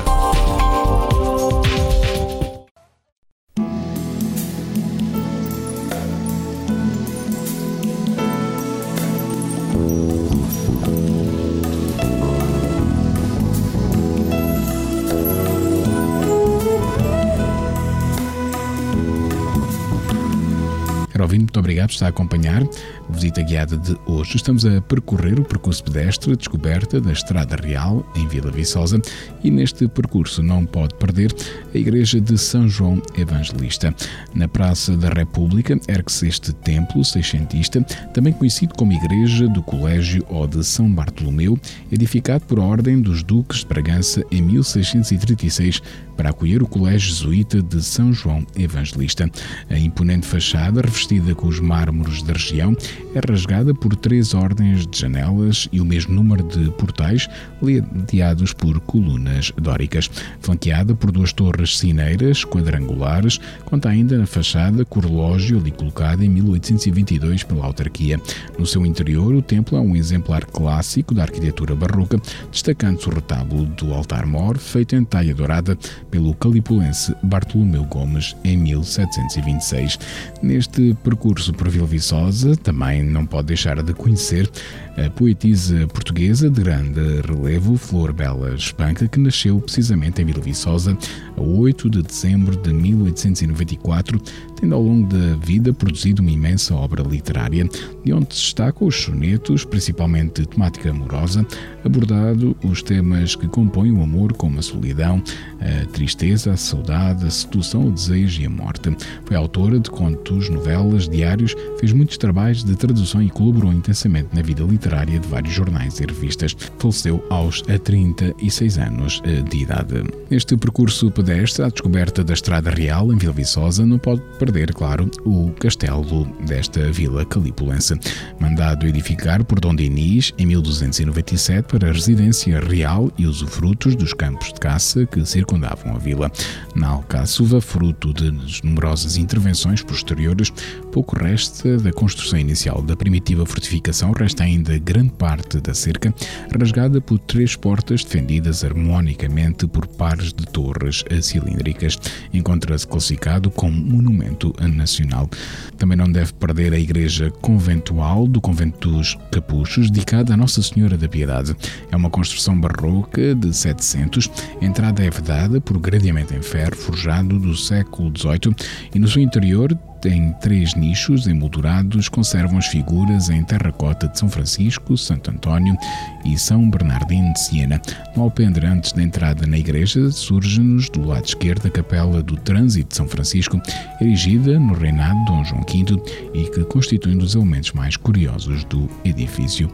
Caro 21.16 21.24
ouvinte, 21.24 21.44
muito 21.44 21.60
obrigado 21.60 21.88
por 21.88 21.94
estar 21.94 22.06
a 22.06 22.08
acompanhar 22.10 22.62
visita 23.10 23.42
guiada 23.42 23.76
de 23.76 23.96
hoje. 24.06 24.36
Estamos 24.36 24.64
a 24.64 24.80
percorrer 24.80 25.38
o 25.38 25.44
percurso 25.44 25.84
pedestre 25.84 26.36
descoberta 26.36 27.00
da 27.00 27.12
Estrada 27.12 27.56
Real, 27.56 28.04
em 28.14 28.26
Vila 28.28 28.50
Viçosa, 28.50 29.00
e 29.42 29.50
neste 29.50 29.86
percurso 29.88 30.42
não 30.42 30.64
pode 30.64 30.94
perder 30.94 31.34
a 31.74 31.78
Igreja 31.78 32.20
de 32.20 32.36
São 32.38 32.68
João 32.68 33.00
Evangelista. 33.16 33.94
Na 34.34 34.48
Praça 34.48 34.96
da 34.96 35.08
República 35.08 35.78
ergue-se 35.88 36.28
este 36.28 36.52
templo 36.52 37.04
seiscentista, 37.04 37.80
também 38.12 38.32
conhecido 38.32 38.74
como 38.74 38.92
Igreja 38.92 39.48
do 39.48 39.62
Colégio 39.62 40.24
ou 40.28 40.46
de 40.46 40.64
São 40.64 40.90
Bartolomeu, 40.90 41.58
edificado 41.90 42.44
por 42.46 42.58
ordem 42.58 43.00
dos 43.00 43.22
Duques 43.22 43.60
de 43.60 43.66
Bragança 43.66 44.22
em 44.30 44.42
1636 44.42 45.82
para 46.16 46.30
acolher 46.30 46.62
o 46.62 46.66
Colégio 46.66 47.10
Jesuíta 47.10 47.62
de 47.62 47.82
São 47.82 48.12
João 48.12 48.44
Evangelista. 48.56 49.30
A 49.68 49.78
imponente 49.78 50.26
fachada, 50.26 50.80
revestida 50.80 51.34
com 51.34 51.46
os 51.46 51.60
mármores 51.60 52.22
da 52.22 52.32
região, 52.32 52.74
é 53.14 53.20
rasgada 53.30 53.74
por 53.74 53.94
três 53.96 54.34
ordens 54.34 54.86
de 54.86 54.98
janelas 54.98 55.68
e 55.72 55.80
o 55.80 55.84
mesmo 55.84 56.14
número 56.14 56.42
de 56.42 56.70
portais, 56.72 57.28
ladeados 57.60 58.52
por 58.52 58.80
colunas 58.80 59.52
dóricas. 59.60 60.10
Flanqueada 60.40 60.94
por 60.94 61.10
duas 61.10 61.32
torres 61.32 61.78
sineiras 61.78 62.44
quadrangulares, 62.44 63.38
conta 63.64 63.88
ainda 63.88 64.18
na 64.18 64.26
fachada 64.26 64.84
com 64.84 64.98
o 64.98 65.02
relógio 65.02 65.58
ali 65.58 65.70
colocado 65.70 66.22
em 66.22 66.28
1822 66.28 67.42
pela 67.42 67.64
autarquia. 67.64 68.20
No 68.58 68.66
seu 68.66 68.84
interior, 68.84 69.34
o 69.34 69.42
templo 69.42 69.78
é 69.78 69.80
um 69.80 69.96
exemplar 69.96 70.44
clássico 70.44 71.14
da 71.14 71.22
arquitetura 71.22 71.74
barroca, 71.74 72.20
destacando-se 72.50 73.08
o 73.08 73.14
retábulo 73.14 73.66
do 73.66 73.92
altar-mor, 73.92 74.58
feito 74.58 74.94
em 74.94 75.04
talha 75.04 75.34
dourada 75.34 75.76
pelo 76.10 76.34
calipulense 76.34 77.14
Bartolomeu 77.22 77.84
Gomes 77.84 78.36
em 78.44 78.56
1726. 78.56 79.98
Neste 80.42 80.94
percurso 81.02 81.52
por 81.52 81.68
Vila 81.68 81.86
Viçosa, 81.86 82.56
também 82.56 82.85
não 83.02 83.26
pode 83.26 83.48
deixar 83.48 83.82
de 83.82 83.92
conhecer 83.92 84.50
a 84.96 85.10
poetisa 85.10 85.86
portuguesa 85.88 86.48
de 86.48 86.62
grande 86.62 87.00
relevo, 87.20 87.76
Flor 87.76 88.14
Bela 88.14 88.54
Espanca, 88.54 89.06
que 89.06 89.20
nasceu 89.20 89.60
precisamente 89.60 90.22
em 90.22 90.24
Vila 90.24 90.40
Viçosa 90.40 90.96
a 91.36 91.40
8 91.42 91.90
de 91.90 92.02
dezembro 92.02 92.56
de 92.56 92.72
1894, 92.72 94.18
tendo 94.58 94.74
ao 94.74 94.82
longo 94.82 95.06
da 95.06 95.36
vida 95.36 95.72
produzido 95.72 96.22
uma 96.22 96.30
imensa 96.30 96.74
obra 96.74 97.02
literária, 97.02 97.68
de 98.04 98.12
onde 98.12 98.34
se 98.34 98.40
destacam 98.40 98.88
os 98.88 98.96
sonetos, 98.96 99.64
principalmente 99.64 100.40
de 100.40 100.48
temática 100.48 100.90
amorosa, 100.90 101.46
abordado 101.84 102.56
os 102.64 102.82
temas 102.82 103.36
que 103.36 103.46
compõem 103.46 103.92
o 103.92 104.02
amor 104.02 104.32
como 104.32 104.58
a 104.58 104.62
solidão, 104.62 105.22
a 105.60 105.86
tristeza, 105.92 106.52
a 106.52 106.56
saudade, 106.56 107.26
a 107.26 107.30
sedução, 107.30 107.88
o 107.88 107.92
desejo 107.92 108.40
e 108.40 108.46
a 108.46 108.50
morte. 108.50 108.96
Foi 109.26 109.36
autora 109.36 109.78
de 109.78 109.90
contos, 109.90 110.48
novelas, 110.48 111.06
diários, 111.06 111.54
fez 111.78 111.92
muitos 111.92 112.16
trabalhos 112.16 112.64
de 112.64 112.74
tradução 112.76 113.22
e 113.22 113.28
colaborou 113.28 113.72
intensamente 113.72 114.28
na 114.34 114.40
vida 114.40 114.62
literária 114.62 114.85
de 114.86 115.28
vários 115.28 115.52
jornais 115.52 115.98
e 115.98 116.06
revistas. 116.06 116.56
Faleceu 116.78 117.24
aos 117.28 117.60
36 117.62 118.78
anos 118.78 119.22
de 119.48 119.58
idade. 119.58 120.04
Este 120.30 120.56
percurso 120.56 121.10
pedestre 121.10 121.64
à 121.64 121.68
descoberta 121.68 122.22
da 122.22 122.34
Estrada 122.34 122.70
Real 122.70 123.12
em 123.12 123.16
Vila 123.16 123.32
Viçosa 123.32 123.84
não 123.84 123.98
pode 123.98 124.22
perder, 124.38 124.72
claro, 124.72 125.10
o 125.24 125.50
castelo 125.58 126.24
desta 126.46 126.90
vila 126.92 127.24
calipulense, 127.24 127.94
mandado 128.38 128.86
edificar 128.86 129.44
por 129.44 129.58
Dom 129.58 129.74
Denis 129.74 130.32
em 130.38 130.46
1297 130.46 131.68
para 131.68 131.88
a 131.88 131.92
residência 131.92 132.60
real 132.60 133.10
e 133.18 133.26
usufrutos 133.26 133.96
dos 133.96 134.12
campos 134.12 134.52
de 134.52 134.60
caça 134.60 135.04
que 135.06 135.24
circundavam 135.26 135.94
a 135.94 135.98
vila. 135.98 136.30
Na 136.74 136.88
Alcáçova, 136.88 137.60
fruto 137.60 138.14
de 138.14 138.30
numerosas 138.62 139.16
intervenções 139.16 139.82
posteriores, 139.82 140.52
pouco 140.92 141.18
resta 141.18 141.76
da 141.78 141.92
construção 141.92 142.38
inicial 142.38 142.82
da 142.82 142.96
primitiva 142.96 143.44
fortificação, 143.44 144.12
resta 144.12 144.44
ainda 144.44 144.75
grande 144.78 145.10
parte 145.10 145.60
da 145.60 145.74
cerca, 145.74 146.14
rasgada 146.58 147.00
por 147.00 147.18
três 147.18 147.56
portas 147.56 148.04
defendidas 148.04 148.64
harmonicamente 148.64 149.66
por 149.66 149.86
pares 149.86 150.32
de 150.32 150.46
torres 150.46 151.04
cilíndricas. 151.22 151.98
Encontra-se 152.32 152.86
classificado 152.86 153.50
como 153.50 153.76
monumento 153.76 154.54
nacional. 154.74 155.28
Também 155.76 155.96
não 155.96 156.10
deve 156.10 156.32
perder 156.34 156.72
a 156.72 156.78
igreja 156.78 157.30
conventual 157.40 158.26
do 158.26 158.40
convento 158.40 158.90
dos 158.90 159.16
Capuchos, 159.30 159.90
dedicada 159.90 160.34
a 160.34 160.36
Nossa 160.36 160.62
Senhora 160.62 160.96
da 160.96 161.08
Piedade. 161.08 161.54
É 161.90 161.96
uma 161.96 162.10
construção 162.10 162.58
barroca 162.58 163.34
de 163.34 163.54
700, 163.54 164.30
a 164.60 164.64
entrada 164.64 165.04
é 165.04 165.10
vedada 165.10 165.60
por 165.60 165.78
gradeamento 165.78 166.34
em 166.34 166.42
ferro 166.42 166.76
forjado 166.76 167.38
do 167.38 167.56
século 167.56 168.12
XVIII 168.16 168.54
e 168.94 168.98
no 168.98 169.08
seu 169.08 169.22
interior 169.22 169.76
tem 170.06 170.30
três 170.40 170.72
nichos 170.76 171.26
emoldurados, 171.26 172.08
conservam 172.08 172.58
as 172.58 172.66
figuras 172.66 173.28
em 173.28 173.42
terracota 173.42 174.06
de 174.06 174.16
São 174.16 174.28
Francisco, 174.28 174.96
Santo 174.96 175.32
António 175.32 175.76
e 176.24 176.38
São 176.38 176.70
Bernardino 176.70 177.32
de 177.32 177.40
Siena. 177.40 177.82
No 178.14 178.22
alpendre 178.22 178.64
antes 178.68 178.92
da 178.92 179.02
entrada 179.02 179.44
na 179.48 179.58
igreja, 179.58 180.08
surge-nos 180.12 180.88
do 180.90 181.04
lado 181.04 181.24
esquerdo 181.24 181.66
a 181.66 181.70
capela 181.70 182.22
do 182.22 182.36
Trânsito 182.36 182.90
de 182.90 182.96
São 182.96 183.08
Francisco, 183.08 183.60
erigida 184.00 184.60
no 184.60 184.74
reinado 184.74 185.18
de 185.18 185.24
Dom 185.24 185.44
João 185.44 185.62
V 185.62 186.00
e 186.34 186.44
que 186.50 186.62
constitui 186.66 187.16
um 187.16 187.18
dos 187.18 187.34
elementos 187.34 187.72
mais 187.72 187.96
curiosos 187.96 188.62
do 188.66 188.88
edifício. 189.04 189.68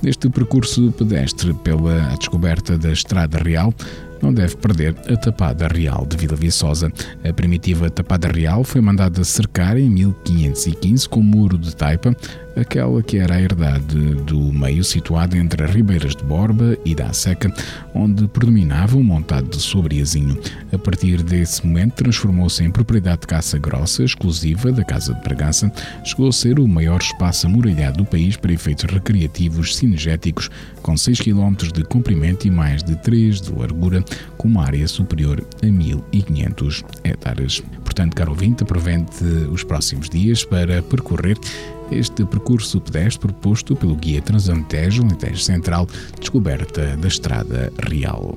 Neste 0.00 0.30
percurso 0.30 0.92
pedestre 0.92 1.52
pela 1.52 2.14
descoberta 2.16 2.78
da 2.78 2.92
Estrada 2.92 3.38
Real, 3.38 3.74
não 4.22 4.32
deve 4.32 4.56
perder 4.56 4.94
a 5.08 5.16
Tapada 5.16 5.68
Real 5.68 6.06
de 6.06 6.16
Vila 6.16 6.36
Viçosa. 6.36 6.92
A 7.24 7.32
primitiva 7.32 7.90
Tapada 7.90 8.28
Real 8.28 8.64
foi 8.64 8.80
mandada 8.80 9.22
cercar 9.24 9.76
em 9.76 9.88
1515 9.90 11.08
com 11.08 11.20
o 11.20 11.22
muro 11.22 11.58
de 11.58 11.74
taipa, 11.74 12.16
aquela 12.56 13.02
que 13.02 13.18
era 13.18 13.34
a 13.34 13.40
herdade 13.40 14.14
do 14.24 14.52
meio 14.52 14.82
situada 14.84 15.36
entre 15.36 15.64
as 15.64 15.70
Ribeiras 15.70 16.14
de 16.14 16.24
Borba 16.24 16.76
e 16.84 16.94
da 16.94 17.12
Seca, 17.12 17.52
onde 17.94 18.26
predominava 18.28 18.96
um 18.96 19.02
montado 19.02 19.48
de 19.48 19.60
sobriazinho. 19.60 20.38
A 20.72 20.78
partir 20.78 21.22
desse 21.22 21.66
momento 21.66 21.94
transformou-se 21.94 22.62
em 22.62 22.70
propriedade 22.70 23.22
de 23.22 23.26
caça 23.26 23.58
grossa, 23.58 24.02
exclusiva 24.02 24.72
da 24.72 24.84
Casa 24.84 25.14
de 25.14 25.20
Bragança, 25.22 25.72
chegou 26.04 26.28
a 26.28 26.32
ser 26.32 26.58
o 26.58 26.68
maior 26.68 27.00
espaço 27.00 27.46
amuralhado 27.46 27.98
do 27.98 28.04
país 28.04 28.36
para 28.36 28.52
efeitos 28.52 28.84
recreativos 28.92 29.76
cinegéticos, 29.76 30.50
com 30.82 30.96
6 30.96 31.20
km 31.20 31.54
de 31.72 31.84
comprimento 31.84 32.46
e 32.46 32.50
mais 32.50 32.82
de 32.82 32.96
3 32.96 33.40
de 33.40 33.52
largura, 33.52 34.04
com 34.36 34.48
uma 34.48 34.64
área 34.64 34.86
superior 34.88 35.44
a 35.62 35.66
1500 35.66 36.84
hectares. 37.04 37.62
Portanto, 37.84 38.14
caro 38.14 38.30
ouvinte, 38.30 38.62
aproveite 38.62 39.24
os 39.50 39.64
próximos 39.64 40.08
dias 40.08 40.44
para 40.44 40.82
percorrer 40.82 41.36
este 41.90 42.24
percurso 42.24 42.80
pedestre 42.80 43.28
proposto 43.28 43.74
pelo 43.74 43.94
Guia 43.94 44.20
Transantejo 44.20 45.02
Alentejo 45.02 45.38
Central, 45.38 45.86
descoberta 46.18 46.96
da 46.96 47.08
Estrada 47.08 47.72
Real. 47.78 48.34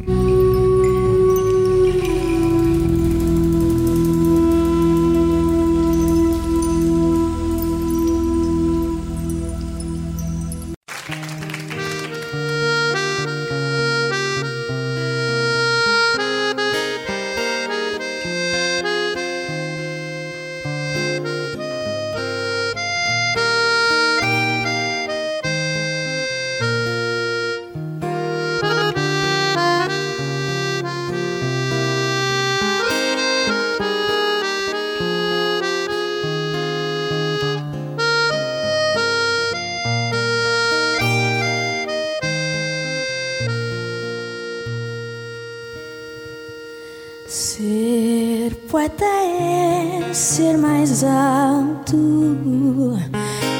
Poeta 48.81 49.05
é 49.05 50.11
ser 50.11 50.57
mais 50.57 51.03
alto, 51.03 52.97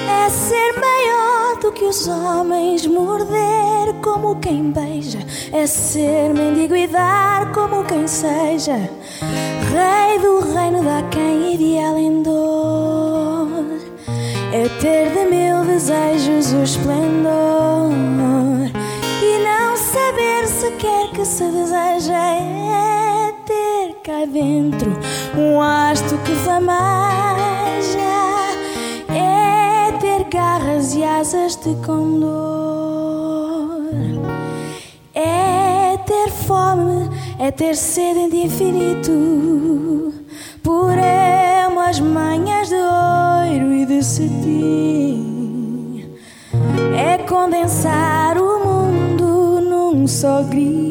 é 0.09 0.29
ser 0.29 0.73
maior 0.79 1.59
do 1.61 1.71
que 1.71 1.83
os 1.83 2.07
homens 2.07 2.87
morder 2.87 3.93
como 4.01 4.39
quem 4.39 4.71
beija, 4.71 5.19
é 5.51 5.67
ser 5.67 6.33
mendigo 6.33 6.75
e 6.75 6.87
dar 6.87 7.51
como 7.51 7.83
quem 7.83 8.07
seja, 8.07 8.89
rei 9.71 10.19
do 10.19 10.39
reino 10.53 10.83
da 10.83 11.03
quem 11.11 11.53
ideal 11.53 11.99
em 11.99 12.23
dor, 12.23 13.47
é 14.51 14.67
ter 14.79 15.11
de 15.11 15.25
mil 15.29 15.63
desejos 15.65 16.51
o 16.53 16.63
esplendor. 16.63 17.91
E 19.21 19.37
não 19.43 19.77
saber 19.77 20.47
sequer 20.47 21.11
que 21.11 21.23
se 21.23 21.43
deseja 21.43 22.17
é 22.17 22.60
cá 24.03 24.25
dentro 24.25 24.91
um 25.37 25.61
hasto 25.61 26.17
que 26.19 26.31
flameja 26.35 28.11
garras 30.31 30.95
e 30.95 31.03
asas 31.03 31.57
de 31.57 31.75
condor. 31.85 32.31
É 35.13 35.97
ter 36.05 36.31
fome, 36.31 37.09
é 37.37 37.51
ter 37.51 37.75
sede 37.75 38.29
de 38.29 38.45
infinito, 38.45 40.13
por 40.63 40.93
umas 41.69 41.99
manhãs 41.99 42.69
de 42.69 42.75
ouro 42.75 43.73
e 43.73 43.85
de 43.85 44.01
cetim. 44.01 45.25
É 46.97 47.17
condensar 47.17 48.37
o 48.37 48.65
mundo 48.65 49.59
num 49.61 50.07
só 50.07 50.43
grito. 50.43 50.90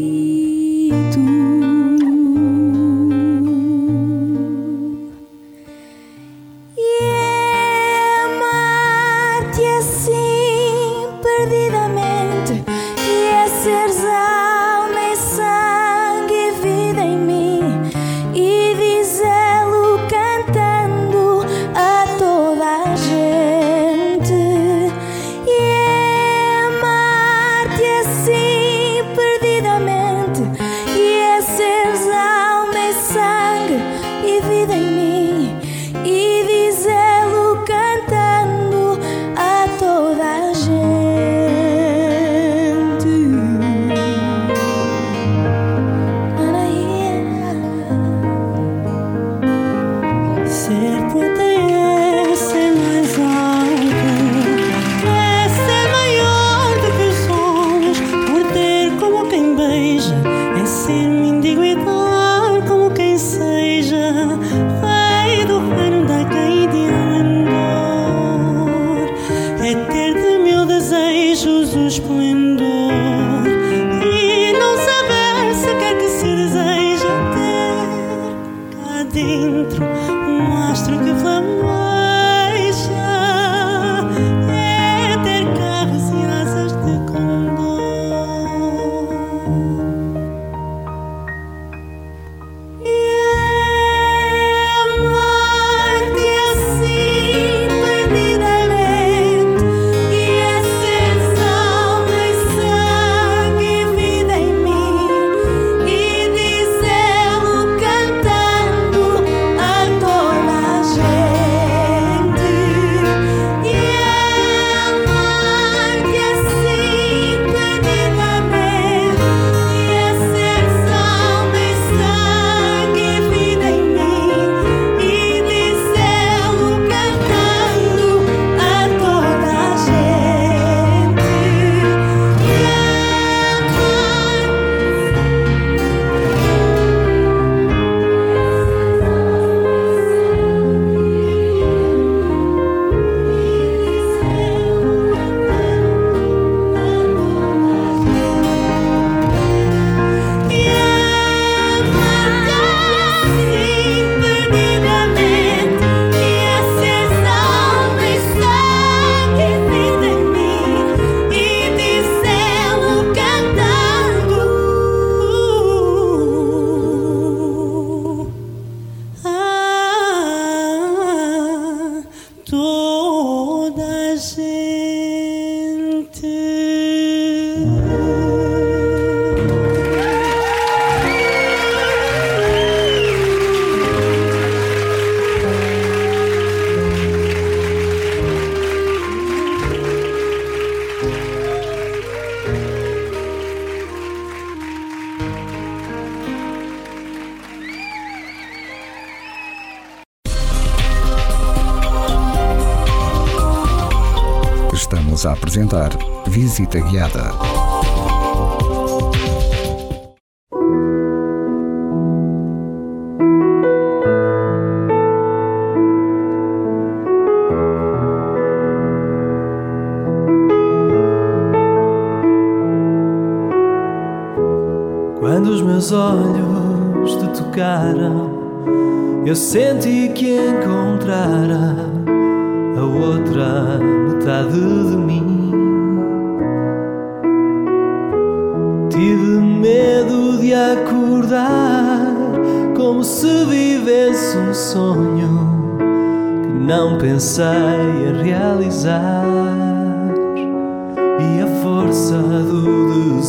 Visita 206.61 206.79
Guiada. 206.81 207.30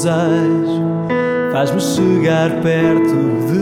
Desejo. 0.01 0.81
Faz-me 1.51 1.79
chegar 1.79 2.49
perto 2.61 3.51
de 3.51 3.60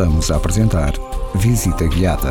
Voltamos 0.00 0.30
a 0.30 0.36
apresentar 0.36 0.94
Visita 1.34 1.86
Guiada. 1.86 2.30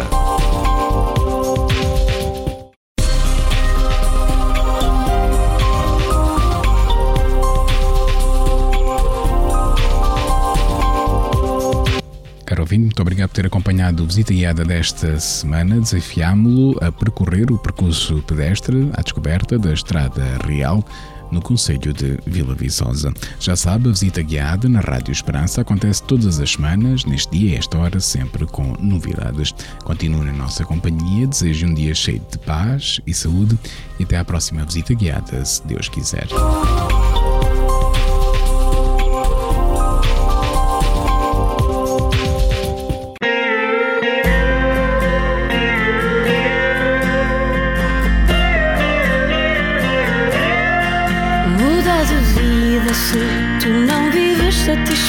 Caro 12.43 12.61
ouvinte, 12.63 12.85
muito 12.85 12.99
obrigado 13.03 13.29
por 13.29 13.35
ter 13.35 13.45
acompanhado 13.45 14.01
o 14.01 14.07
Visita 14.07 14.33
Guiada 14.33 14.65
desta 14.65 15.19
semana. 15.19 15.79
Desafiámo-lo 15.79 16.75
a 16.83 16.91
percorrer 16.91 17.51
o 17.51 17.59
percurso 17.59 18.23
pedestre 18.25 18.89
à 18.95 19.03
descoberta 19.03 19.59
da 19.59 19.71
Estrada 19.71 20.23
Real 20.43 20.83
no 21.31 21.41
Conselho 21.41 21.93
de 21.93 22.17
Vila 22.25 22.55
Viçosa. 22.55 23.13
Já 23.39 23.55
sabe, 23.55 23.89
a 23.89 23.91
visita 23.91 24.21
guiada 24.21 24.67
na 24.67 24.79
Rádio 24.79 25.11
Esperança 25.11 25.61
acontece 25.61 26.03
todas 26.03 26.39
as 26.39 26.51
semanas, 26.51 27.05
neste 27.05 27.37
dia 27.37 27.51
e 27.51 27.55
esta 27.55 27.77
hora, 27.77 27.99
sempre 27.99 28.45
com 28.45 28.73
novidades. 28.79 29.53
Continue 29.83 30.25
na 30.25 30.33
nossa 30.33 30.65
companhia, 30.65 31.27
desejo 31.27 31.67
um 31.67 31.73
dia 31.73 31.93
cheio 31.93 32.21
de 32.31 32.37
paz 32.39 32.99
e 33.05 33.13
saúde 33.13 33.57
e 33.99 34.03
até 34.03 34.17
à 34.17 34.25
próxima 34.25 34.65
visita 34.65 34.93
guiada, 34.93 35.43
se 35.45 35.65
Deus 35.65 35.89
quiser. 35.89 36.27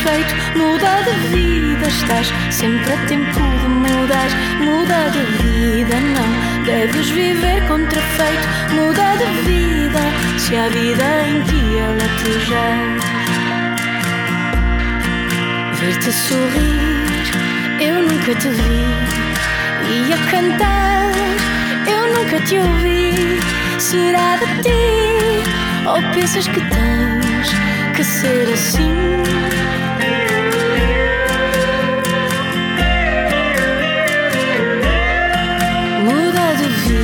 Satisfeito. 0.01 0.34
Muda 0.59 1.03
de 1.05 1.12
vida, 1.28 1.86
estás 1.86 2.32
sempre 2.51 2.92
a 2.92 2.96
tempo 3.07 3.40
de 3.40 3.68
mudar. 3.68 4.30
Muda 4.61 5.11
de 5.11 5.22
vida, 5.42 5.96
não 6.01 6.64
deves 6.64 7.11
viver 7.11 7.66
contrafeito. 7.68 8.48
Muda 8.72 9.16
de 9.16 9.26
vida, 9.48 10.01
se 10.38 10.57
a 10.57 10.68
vida 10.68 11.05
em 11.26 11.42
ti 11.42 11.78
ela 11.78 12.09
te 12.18 12.32
gera. 12.46 13.01
Ver-te 15.74 16.12
sorrir, 16.12 17.24
eu 17.80 18.03
nunca 18.03 18.34
te 18.34 18.48
vi. 18.48 18.86
E 19.92 20.12
a 20.12 20.18
cantar, 20.30 21.11
eu 21.86 22.14
nunca 22.14 22.40
te 22.46 22.59
ouvi. 22.59 23.40
será 23.78 24.36
de 24.36 24.62
ti? 24.62 25.42
Ou 25.86 26.14
pensas 26.14 26.46
que 26.46 26.61
tens 26.61 27.51
que 27.96 28.05
ser 28.05 28.53
assim? 28.53 29.49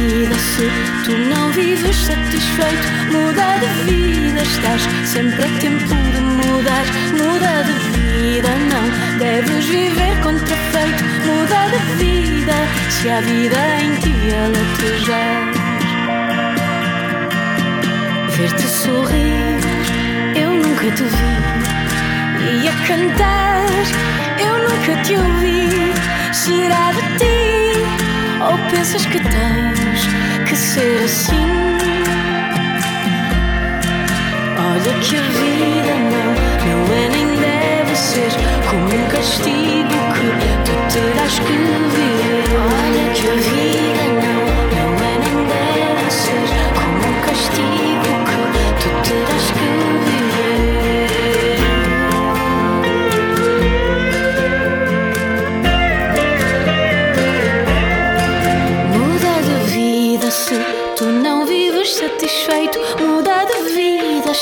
Vida 0.07 0.35
se 0.39 0.71
tu 1.05 1.13
não 1.31 1.51
vives 1.51 1.97
satisfeito. 1.97 2.87
Muda 3.13 3.59
de 3.59 3.91
vida, 3.91 4.43
estás 4.43 4.83
sempre 5.05 5.43
a 5.43 5.49
tempo 5.61 5.95
de 6.13 6.21
mudar. 6.21 6.87
Muda 7.13 7.65
de 7.65 7.73
vida, 7.91 8.49
não 8.71 9.19
deves 9.19 9.65
viver 9.67 10.21
contrafeito. 10.23 11.03
Muda 11.27 11.61
de 11.73 11.81
vida, 12.05 12.55
se 12.91 13.11
a 13.11 13.21
vida 13.21 13.59
em 13.81 13.95
ti 13.97 14.15
aletejar. 14.45 15.39
Ver-te 18.37 18.67
sorrir, 18.69 19.61
eu 20.37 20.53
nunca 20.53 20.91
te 20.93 21.03
vi. 21.03 21.37
E 22.63 22.69
a 22.69 22.73
cantar, 22.87 23.67
eu 24.39 24.55
nunca 24.59 25.03
te 25.03 25.17
ouvi. 25.17 25.93
Será 26.33 26.93
de 26.93 27.19
ti? 27.19 27.66
Ou 28.49 28.57
pensas 28.71 29.05
que 29.07 29.19
tens 29.19 30.07
que 30.49 30.57
ser 30.57 31.05
assim? 31.05 31.35
Olha 34.57 35.01
que 35.01 35.17
a 35.17 35.23
vida 35.23 35.95
não, 36.13 36.31
não 36.69 36.95
é 36.95 37.09
nem 37.09 37.27
deve 37.41 37.97
ser 37.97 38.31
como 38.71 38.85
um 38.85 39.09
castigo 39.09 39.97
que 40.15 40.29
tu 40.65 40.75
terás 40.93 41.39
que 41.41 41.53
viver. 41.53 42.45
Olha 42.55 43.13
que 43.15 43.29
a 43.29 43.35
vida 43.35 43.56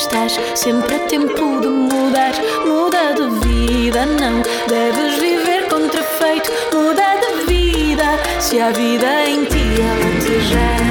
estás 0.05 0.39
sempre 0.53 0.95
a 0.95 0.99
tempo 0.99 1.59
de 1.61 1.67
mudar. 1.67 2.33
Muda 2.63 3.13
de 3.17 3.27
vida, 3.47 4.05
não 4.05 4.41
deves 4.67 5.19
viver 5.19 5.67
contrafeito. 5.67 6.51
Muda 6.71 7.07
de 7.23 7.45
vida, 7.51 8.05
se 8.39 8.59
a 8.59 8.69
vida 8.69 9.25
em 9.27 9.45
ti 9.45 9.65
aletejar. 9.91 10.81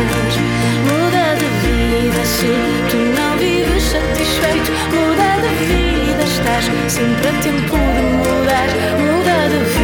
Muda 0.88 1.36
de 1.40 1.48
vida, 1.62 2.24
se 2.24 2.52
tu 2.90 2.96
não 3.18 3.36
vives 3.38 3.84
satisfeito. 3.84 4.70
Muda 4.94 5.28
de 5.44 5.52
vida, 5.64 6.22
estás 6.24 6.64
sempre 6.88 7.28
a 7.28 7.32
tempo 7.40 7.76
de 7.76 8.02
mudar. 8.18 8.68
Muda 8.98 9.36
de 9.48 9.60
vida, 9.70 9.84